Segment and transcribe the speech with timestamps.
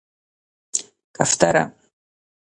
[0.73, 0.77] 🕊
[1.17, 1.63] کفتره